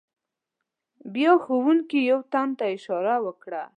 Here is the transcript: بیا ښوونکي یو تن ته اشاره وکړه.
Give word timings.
بیا 1.13 1.31
ښوونکي 1.43 1.99
یو 2.11 2.19
تن 2.31 2.49
ته 2.57 2.65
اشاره 2.75 3.15
وکړه. 3.25 3.63